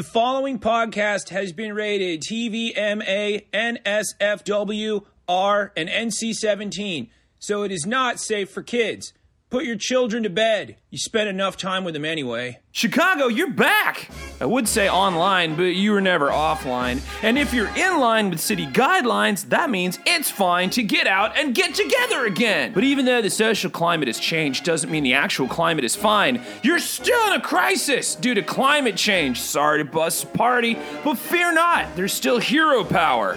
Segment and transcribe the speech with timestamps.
[0.00, 7.84] The following podcast has been rated TVMA, NSFW, R, and NC 17, so it is
[7.84, 9.12] not safe for kids.
[9.50, 10.76] Put your children to bed.
[10.90, 12.60] You spent enough time with them anyway.
[12.70, 14.08] Chicago, you're back!
[14.40, 17.02] I would say online, but you were never offline.
[17.24, 21.36] And if you're in line with city guidelines, that means it's fine to get out
[21.36, 22.72] and get together again.
[22.72, 26.40] But even though the social climate has changed, doesn't mean the actual climate is fine.
[26.62, 29.40] You're still in a crisis due to climate change.
[29.40, 33.36] Sorry to bust party, but fear not, there's still hero power.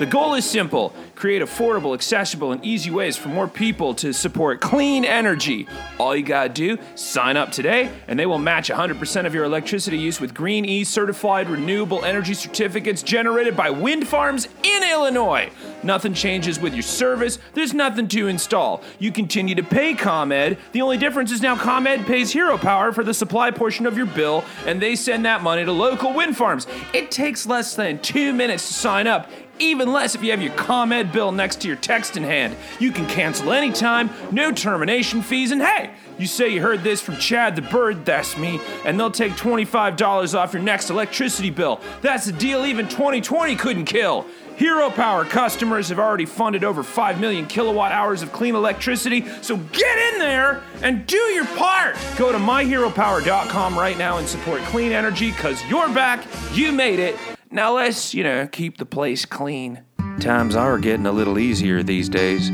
[0.00, 4.58] The goal is simple create affordable, accessible, and easy ways for more people to support
[4.62, 5.68] clean energy.
[5.98, 9.98] All you gotta do, sign up today, and they will match 100% of your electricity
[9.98, 15.50] use with Green E certified renewable energy certificates generated by wind farms in Illinois.
[15.82, 18.82] Nothing changes with your service, there's nothing to install.
[18.98, 20.56] You continue to pay ComEd.
[20.72, 24.06] The only difference is now ComEd pays Hero Power for the supply portion of your
[24.06, 26.66] bill, and they send that money to local wind farms.
[26.94, 30.54] It takes less than two minutes to sign up even less if you have your
[30.54, 32.56] ComEd bill next to your text in hand.
[32.78, 37.16] You can cancel anytime, no termination fees, and hey, you say you heard this from
[37.16, 41.80] Chad the Bird, that's me, and they'll take $25 off your next electricity bill.
[42.02, 44.26] That's a deal even 2020 couldn't kill.
[44.56, 49.56] Hero Power customers have already funded over 5 million kilowatt hours of clean electricity, so
[49.56, 51.96] get in there and do your part.
[52.18, 57.16] Go to myheropower.com right now and support clean energy because you're back, you made it,
[57.50, 59.82] now let's, you know, keep the place clean.
[60.20, 62.50] Times are getting a little easier these days,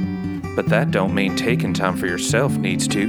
[0.55, 3.06] but that don't mean taking time for yourself needs to.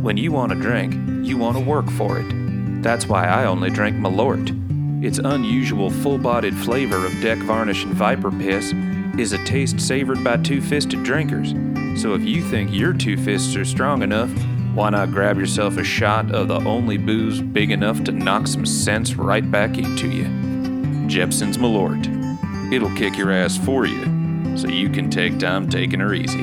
[0.00, 0.94] When you want a drink,
[1.26, 2.82] you want to work for it.
[2.82, 4.54] That's why I only drink Malort.
[5.04, 8.72] Its unusual full-bodied flavor of deck varnish and viper piss
[9.18, 11.50] is a taste savored by two-fisted drinkers.
[12.00, 14.30] So if you think your two fists are strong enough,
[14.74, 18.66] why not grab yourself a shot of the only booze big enough to knock some
[18.66, 20.45] sense right back into you?
[21.08, 22.06] Jeppson's Malort.
[22.72, 26.42] It'll kick your ass for you, so you can take time taking her easy.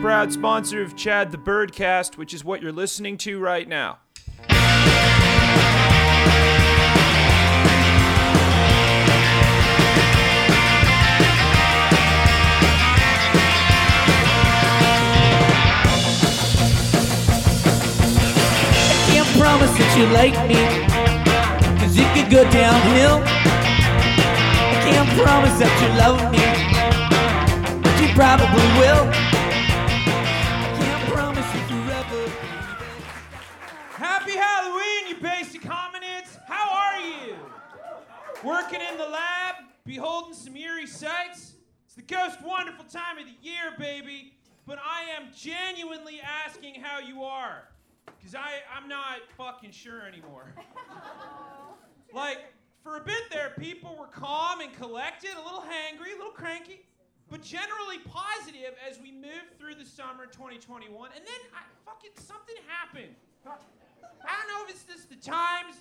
[0.00, 3.98] Proud sponsor of Chad the Birdcast, which is what you're listening to right now.
[4.48, 4.54] I
[19.10, 20.87] can't promise that you like me,
[22.28, 23.22] cause it could go downhill.
[23.24, 26.44] I can't promise that you love me,
[27.82, 29.08] but you probably will.
[30.48, 32.30] I can't promise if you ever
[33.94, 36.38] Happy Halloween, you basic hominids!
[36.46, 37.36] How are you?
[38.44, 41.54] Working in the lab, beholding some eerie sights?
[41.86, 44.34] It's the most wonderful time of the year, baby.
[44.66, 47.68] But I am genuinely asking how you are.
[48.04, 50.54] Because I'm not fucking sure anymore.
[52.12, 52.38] like,
[52.82, 56.86] for a bit there, people were calm and collected, a little hangry, a little cranky,
[57.30, 61.10] but generally positive as we moved through the summer 2021.
[61.14, 63.14] And then I, fucking something happened.
[63.46, 65.76] I don't know if it's just the times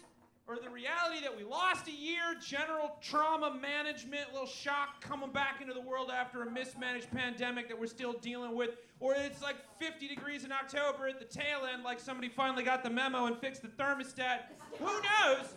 [0.48, 5.62] or the reality that we lost a year, general trauma management, little shock coming back
[5.62, 8.72] into the world after a mismanaged pandemic that we're still dealing with,
[9.02, 12.82] or it's like 50 degrees in October at the tail end, like somebody finally got
[12.82, 14.44] the memo and fixed the thermostat.
[14.80, 15.54] Who knows?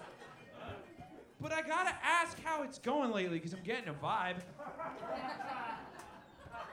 [1.41, 4.37] But I gotta ask how it's going lately because I'm getting a vibe.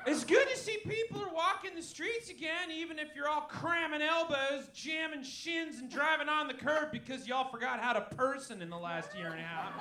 [0.06, 4.02] It's good to see people are walking the streets again, even if you're all cramming
[4.02, 8.70] elbows, jamming shins, and driving on the curb because y'all forgot how to person in
[8.70, 9.74] the last year and a half.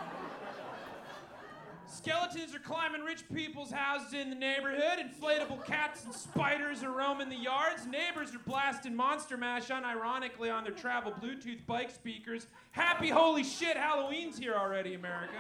[1.89, 4.99] Skeletons are climbing rich people's houses in the neighborhood.
[4.99, 7.87] Inflatable cats and spiders are roaming the yards.
[7.87, 12.49] Neighbors are blasting Monster Mash unironically on their travel Bluetooth bike speakers.
[12.73, 15.35] Happy holy shit, Halloween's here already, America.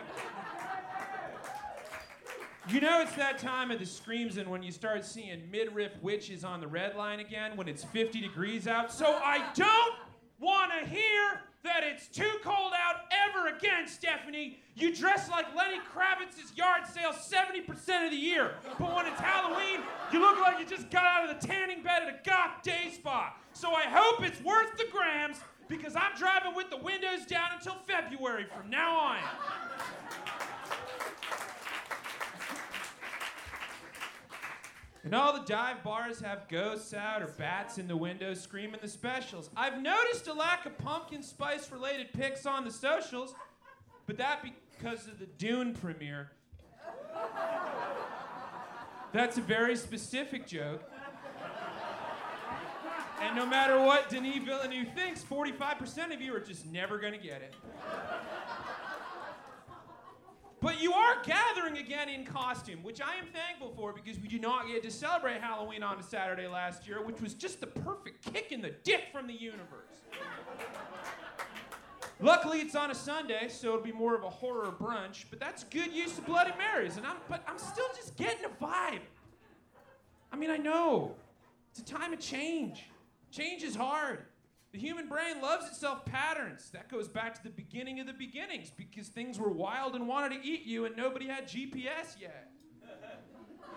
[2.68, 6.42] You know it's that time of the screams and when you start seeing midriff witches
[6.44, 8.92] on the red line again when it's 50 degrees out.
[8.92, 9.94] So I don't
[10.40, 12.95] want to hear that it's too cold out
[14.74, 18.54] You dress like Lenny Kravitz's yard sale 70% of the year.
[18.78, 19.80] But when it's Halloween,
[20.12, 22.90] you look like you just got out of the tanning bed at a goth day
[22.92, 23.34] spa.
[23.54, 25.38] So I hope it's worth the grams
[25.68, 29.18] because I'm driving with the windows down until February from now on.
[35.06, 38.88] And all the dive bars have ghosts out or bats in the windows screaming the
[38.88, 39.50] specials.
[39.56, 43.32] I've noticed a lack of pumpkin spice related pics on the socials,
[44.06, 46.30] but that because of the Dune premiere.
[49.12, 50.82] That's a very specific joke.
[53.20, 57.18] And no matter what Denis Villeneuve thinks, 45% of you are just never going to
[57.18, 57.54] get it.
[60.60, 64.42] But you are gathering again in costume, which I am thankful for because we did
[64.42, 68.32] not get to celebrate Halloween on a Saturday last year, which was just the perfect
[68.32, 70.02] kick in the dick from the universe.
[72.20, 75.24] Luckily, it's on a Sunday, so it'll be more of a horror brunch.
[75.28, 78.64] But that's good use of Bloody Marys, and I'm but I'm still just getting a
[78.64, 79.00] vibe.
[80.32, 81.14] I mean, I know
[81.70, 82.84] it's a time of change.
[83.30, 84.24] Change is hard.
[84.72, 86.70] The human brain loves itself patterns.
[86.70, 90.40] That goes back to the beginning of the beginnings because things were wild and wanted
[90.40, 92.50] to eat you, and nobody had GPS yet.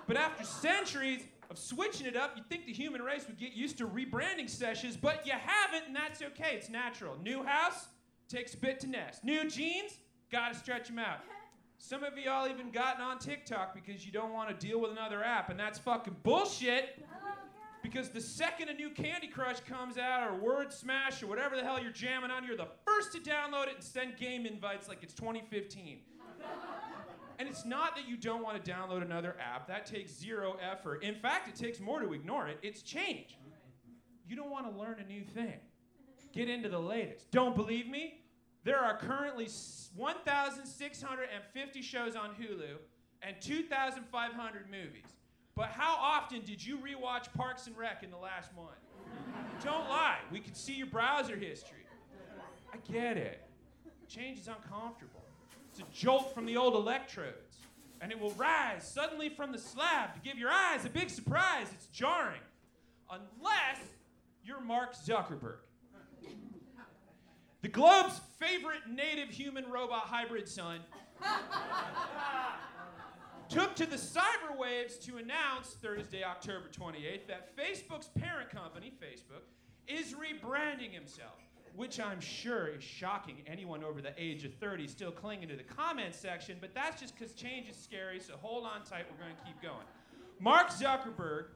[0.07, 3.77] But after centuries of switching it up, you'd think the human race would get used
[3.77, 6.55] to rebranding sessions, but you haven't, and that's okay.
[6.55, 7.15] It's natural.
[7.21, 7.87] New house,
[8.29, 9.23] takes a bit to nest.
[9.23, 9.97] New jeans,
[10.31, 11.19] gotta stretch them out.
[11.77, 15.23] Some of y'all even gotten on TikTok because you don't want to deal with another
[15.23, 17.03] app, and that's fucking bullshit.
[17.81, 21.63] Because the second a new Candy Crush comes out, or Word Smash, or whatever the
[21.63, 25.01] hell you're jamming on, you're the first to download it and send game invites like
[25.01, 25.99] it's 2015.
[27.39, 31.03] And it's not that you don't want to download another app, that takes zero effort.
[31.03, 32.59] In fact, it takes more to ignore it.
[32.61, 33.37] It's change.
[34.27, 35.59] You don't want to learn a new thing.
[36.33, 37.31] Get into the latest.
[37.31, 38.18] Don't believe me?
[38.63, 39.47] There are currently
[39.95, 42.77] 1,650 shows on Hulu
[43.21, 45.05] and 2,500 movies.
[45.55, 48.77] But how often did you rewatch Parks and Rec in the last month?
[49.63, 50.19] Don't lie.
[50.31, 51.85] We can see your browser history.
[52.73, 53.41] I get it.
[54.07, 55.23] Change is uncomfortable.
[55.69, 57.57] It's a jolt from the old electrodes.
[58.01, 61.67] And it will rise suddenly from the slab to give your eyes a big surprise.
[61.73, 62.41] It's jarring.
[63.11, 63.81] Unless
[64.43, 65.59] you're Mark Zuckerberg.
[67.61, 70.79] The globe's favorite native human robot hybrid son
[73.49, 79.41] took to the cyberwaves to announce Thursday, October 28th, that Facebook's parent company, Facebook,
[79.87, 81.39] is rebranding himself,
[81.75, 85.63] which I'm sure is shocking anyone over the age of 30 still clinging to the
[85.63, 89.35] comments section, but that's just because change is scary, so hold on tight, we're going
[89.35, 89.85] to keep going.
[90.39, 91.47] Mark Zuckerberg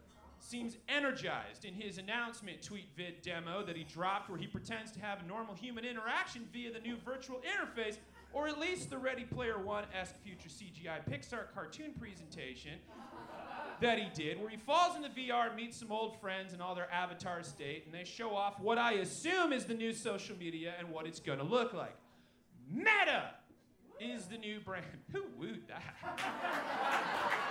[0.44, 5.00] seems energized in his announcement tweet vid demo that he dropped where he pretends to
[5.00, 7.98] have a normal human interaction via the new virtual interface
[8.34, 12.74] or at least the Ready Player One esque future CGI Pixar cartoon presentation
[13.80, 16.92] that he did, where he falls into VR, meets some old friends in all their
[16.92, 20.90] avatar state, and they show off what I assume is the new social media and
[20.90, 21.96] what it's gonna look like.
[22.72, 23.32] Meta
[24.00, 24.86] is the new brand.
[25.12, 25.96] Who wooed that?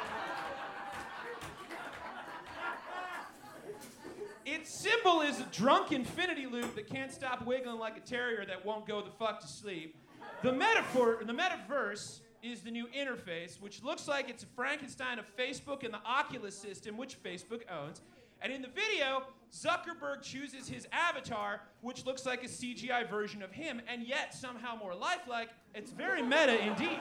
[4.44, 8.64] Its symbol is a drunk infinity loop that can't stop wiggling like a terrier that
[8.64, 9.96] won't go the fuck to sleep.
[10.42, 15.24] The metaphor, the metaverse is the new interface, which looks like it's a Frankenstein of
[15.36, 18.02] Facebook and the Oculus system, which Facebook owns.
[18.40, 19.22] And in the video,
[19.52, 24.76] Zuckerberg chooses his avatar, which looks like a CGI version of him, and yet somehow
[24.76, 25.50] more lifelike.
[25.74, 26.88] It's very meta indeed.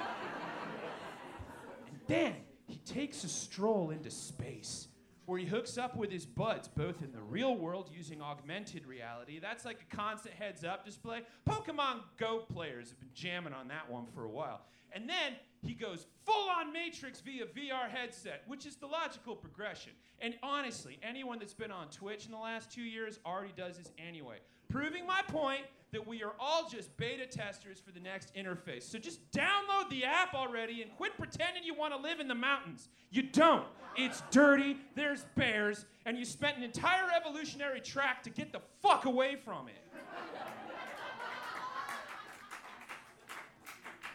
[1.87, 2.35] and then
[2.67, 4.87] he takes a stroll into space
[5.31, 9.39] where he hooks up with his buds, both in the real world using augmented reality.
[9.39, 11.21] That's like a constant heads up display.
[11.49, 14.59] Pokemon Go players have been jamming on that one for a while.
[14.91, 19.93] And then he goes full on Matrix via VR headset, which is the logical progression.
[20.19, 23.93] And honestly, anyone that's been on Twitch in the last two years already does this
[23.97, 24.39] anyway.
[24.67, 25.61] Proving my point
[25.93, 28.83] that we are all just beta testers for the next interface.
[28.83, 32.35] So just download the app already and quit pretending you want to live in the
[32.35, 32.89] mountains.
[33.11, 33.67] You don't.
[33.95, 39.05] It's dirty, there's bears, and you spent an entire evolutionary track to get the fuck
[39.05, 39.75] away from it.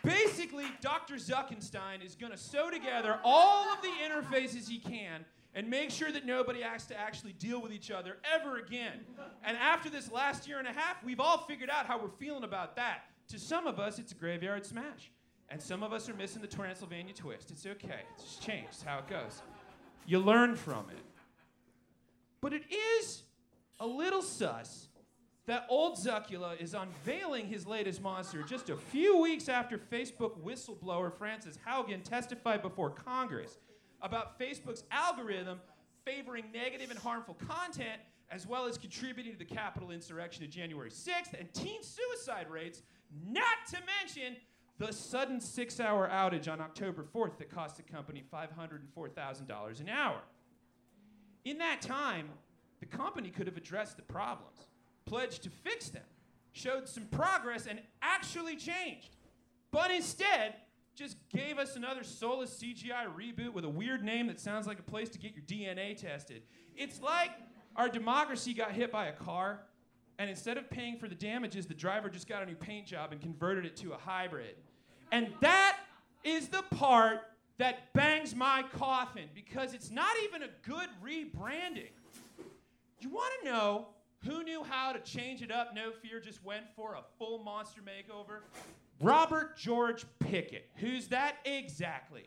[0.03, 1.17] Basically, Dr.
[1.17, 6.13] Zuckenstein is going to sew together all of the interfaces he can and make sure
[6.13, 9.01] that nobody has to actually deal with each other ever again.
[9.45, 12.45] And after this last year and a half, we've all figured out how we're feeling
[12.45, 13.05] about that.
[13.29, 15.11] To some of us, it's a graveyard smash.
[15.49, 17.51] And some of us are missing the Transylvania twist.
[17.51, 19.43] It's okay, it's just changed how it goes.
[20.07, 21.05] You learn from it.
[22.41, 23.23] But it is
[23.81, 24.89] a little sus
[25.47, 31.13] that old Zuckula is unveiling his latest monster just a few weeks after Facebook whistleblower
[31.17, 33.59] Frances Haugen testified before Congress
[34.03, 35.61] about Facebook's algorithm
[36.05, 38.01] favoring negative and harmful content
[38.31, 42.83] as well as contributing to the Capitol insurrection of January 6th and teen suicide rates,
[43.25, 44.37] not to mention
[44.79, 50.21] the sudden six hour outage on October 4th that cost the company $504,000 an hour.
[51.45, 52.29] In that time,
[52.81, 54.67] the company could have addressed the problems
[55.07, 56.03] pledged to fix them,
[56.53, 59.17] showed some progress, and actually changed.
[59.71, 60.55] But instead,
[60.97, 64.83] just gave us another soulless CGI reboot with a weird name that sounds like a
[64.83, 66.43] place to get your DNA tested.
[66.75, 67.31] It's like
[67.77, 69.61] our democracy got hit by a car,
[70.19, 73.13] and instead of paying for the damages, the driver just got a new paint job
[73.13, 74.57] and converted it to a hybrid.
[75.13, 75.79] And that
[76.25, 77.21] is the part
[77.59, 81.91] that bangs my coffin because it's not even a good rebranding.
[83.01, 83.89] You want to know
[84.25, 85.75] who knew how to change it up?
[85.75, 88.41] No Fear just went for a full monster makeover.
[89.01, 90.71] Robert George Pickett.
[90.77, 92.25] Who's that exactly?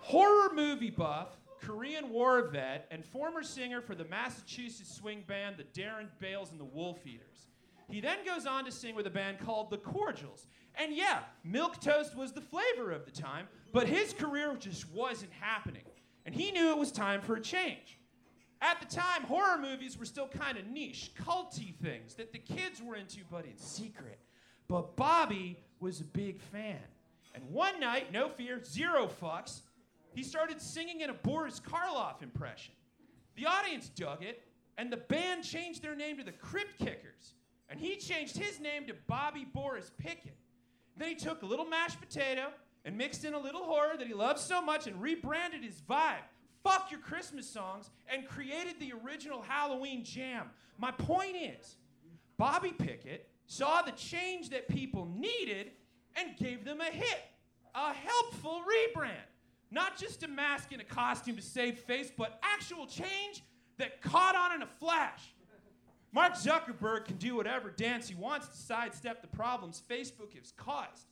[0.00, 1.30] Horror movie buff,
[1.66, 6.60] Korean War vet, and former singer for the Massachusetts swing band the Darren Bales and
[6.60, 7.48] the Wolf Eaters.
[7.90, 10.46] He then goes on to sing with a band called The Cordials.
[10.76, 15.32] And yeah, milk toast was the flavor of the time, but his career just wasn't
[15.40, 15.82] happening.
[16.24, 17.98] And he knew it was time for a change.
[18.62, 22.80] At the time, horror movies were still kind of niche, culty things that the kids
[22.80, 24.20] were into, but in secret.
[24.68, 26.78] But Bobby was a big fan.
[27.34, 29.62] And one night, no fear, zero fucks,
[30.16, 32.72] he started singing in a Boris Karloff impression.
[33.36, 34.42] The audience dug it,
[34.78, 37.34] and the band changed their name to the Crypt Kickers.
[37.68, 40.38] And he changed his name to Bobby Boris Pickett.
[40.96, 42.46] Then he took a little mashed potato
[42.86, 46.24] and mixed in a little horror that he loves so much and rebranded his vibe.
[46.64, 50.48] Fuck your Christmas songs and created the original Halloween jam.
[50.78, 51.76] My point is,
[52.38, 55.72] Bobby Pickett saw the change that people needed
[56.16, 57.20] and gave them a hit,
[57.74, 59.28] a helpful rebrand.
[59.70, 63.42] Not just a mask and a costume to save face, but actual change
[63.78, 65.34] that caught on in a flash.
[66.12, 71.08] Mark Zuckerberg can do whatever dance he wants to sidestep the problems Facebook has caused.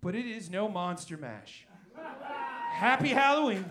[0.00, 1.66] But it is no monster mash.
[2.70, 3.64] Happy Halloween.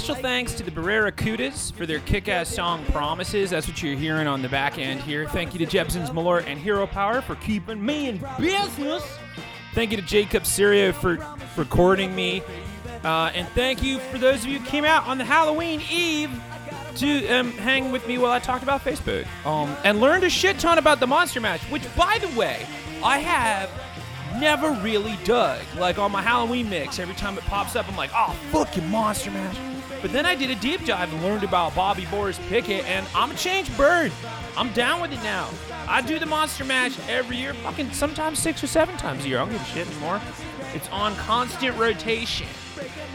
[0.00, 4.40] Special thanks to the Barracudas for their kick-ass song "Promises." That's what you're hearing on
[4.40, 5.28] the back end here.
[5.28, 9.04] Thank you to Jeppson's Malort and Hero Power for keeping me in business.
[9.74, 11.18] Thank you to Jacob Sirio for
[11.54, 12.42] recording me,
[13.04, 16.30] uh, and thank you for those of you who came out on the Halloween Eve
[16.96, 20.58] to um, hang with me while I talked about Facebook um, and learned a shit
[20.58, 22.64] ton about the Monster Mash, Which, by the way,
[23.04, 23.70] I have
[24.40, 25.60] never really dug.
[25.76, 29.30] Like on my Halloween mix, every time it pops up, I'm like, oh, fucking Monster
[29.30, 29.69] Mash.
[30.02, 33.30] But then I did a deep dive and learned about Bobby Boris Pickett, and I'm
[33.30, 34.12] a changed bird.
[34.56, 35.48] I'm down with it now.
[35.86, 39.38] I do the Monster Mash every year, fucking sometimes six or seven times a year.
[39.38, 40.20] I don't give a shit anymore.
[40.74, 42.46] It's on constant rotation,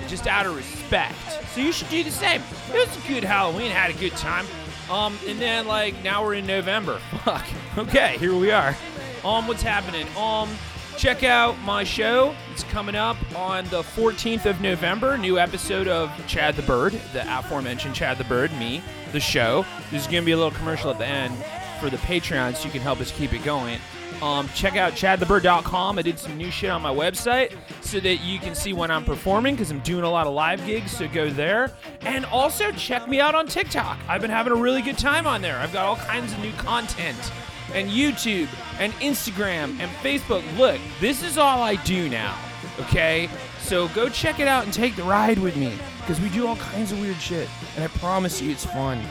[0.08, 1.15] just out of respect.
[1.54, 2.42] So you should do the same.
[2.74, 4.46] It was a good Halloween, had a good time.
[4.89, 7.00] Um, and then like now we're in November.
[7.24, 7.46] Fuck.
[7.77, 8.75] Okay, here we are.
[9.24, 10.06] Um, what's happening?
[10.15, 10.50] Um,
[10.98, 12.36] check out my show.
[12.52, 15.18] It's coming up on the 14th of November.
[15.18, 19.66] New episode of Chad the Bird, the aforementioned Chad the Bird, me, the show.
[19.92, 21.36] There's gonna be a little commercial at the end
[21.80, 23.80] for the Patreon, so you can help us keep it going.
[24.22, 26.00] Um, check out chadthebird.com.
[26.00, 29.04] I did some new shit on my website so that you can see when I'm
[29.04, 31.72] performing because I'm doing a lot of live gigs, so go there.
[32.02, 34.00] And also check me out on TikTok.
[34.08, 35.58] I've been having a really good time on there.
[35.58, 37.32] I've got all kinds of new content
[37.74, 38.48] and YouTube
[38.80, 40.44] and Instagram and Facebook.
[40.58, 42.38] Look, this is all I do now,
[42.80, 43.30] okay?
[43.60, 46.56] So go check it out and take the ride with me because we do all
[46.58, 47.50] kinds of weird shit.
[47.76, 49.02] And I promise you it's fun.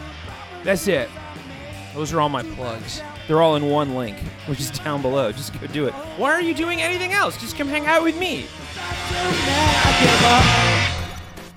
[0.63, 1.09] That's it.
[1.95, 3.03] Those are all my plugs.
[3.27, 5.33] They're all in one link, which is down below.
[5.33, 5.95] Just go do it.
[6.19, 7.37] Why are you doing anything else?
[7.39, 8.47] Just come hang out with me.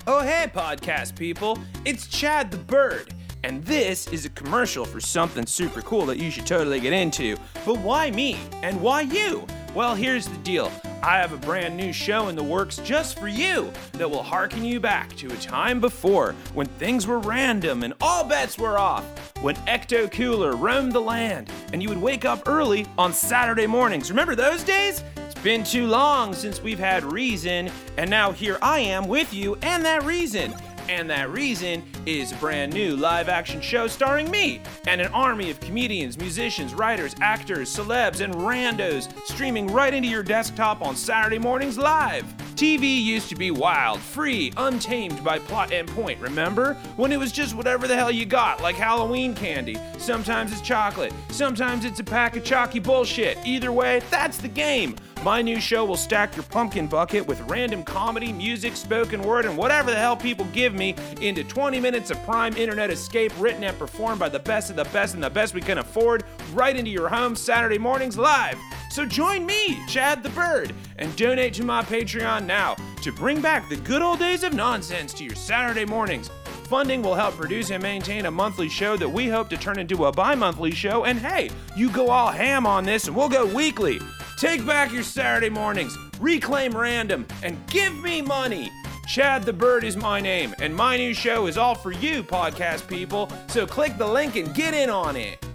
[0.06, 1.58] Oh, hey, podcast people.
[1.84, 3.14] It's Chad the Bird.
[3.44, 7.36] And this is a commercial for something super cool that you should totally get into.
[7.64, 8.38] But why me?
[8.62, 9.46] And why you?
[9.74, 13.28] Well, here's the deal I have a brand new show in the works just for
[13.28, 17.94] you that will harken you back to a time before when things were random and
[18.00, 19.04] all bets were off.
[19.40, 24.10] When Ecto Cooler roamed the land and you would wake up early on Saturday mornings.
[24.10, 25.04] Remember those days?
[25.16, 29.56] It's been too long since we've had reason, and now here I am with you
[29.62, 30.52] and that reason.
[30.88, 35.50] And that reason is a brand new live action show starring me and an army
[35.50, 41.38] of comedians, musicians, writers, actors, celebs, and randos streaming right into your desktop on Saturday
[41.38, 42.24] mornings live.
[42.58, 46.74] TV used to be wild, free, untamed by plot and point, remember?
[46.96, 49.76] When it was just whatever the hell you got, like Halloween candy.
[49.96, 53.38] Sometimes it's chocolate, sometimes it's a pack of chalky bullshit.
[53.46, 54.96] Either way, that's the game.
[55.22, 59.56] My new show will stack your pumpkin bucket with random comedy, music, spoken word, and
[59.56, 63.78] whatever the hell people give me into 20 minutes of prime internet escape written and
[63.78, 66.24] performed by the best of the best and the best we can afford
[66.54, 68.58] right into your home Saturday mornings live.
[68.98, 73.68] So join me, Chad the Bird, and donate to my Patreon now to bring back
[73.68, 76.28] the good old days of nonsense to your Saturday mornings.
[76.64, 80.06] Funding will help produce and maintain a monthly show that we hope to turn into
[80.06, 81.04] a bi monthly show.
[81.04, 84.00] And hey, you go all ham on this and we'll go weekly.
[84.36, 88.68] Take back your Saturday mornings, reclaim random, and give me money.
[89.06, 92.88] Chad the Bird is my name, and my new show is all for you, podcast
[92.88, 93.30] people.
[93.46, 95.46] So click the link and get in on it.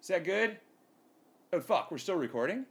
[0.00, 0.58] Is that good?
[1.54, 2.66] Oh, fuck, we're still recording?